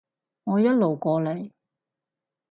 [0.45, 1.51] 我一路過嚟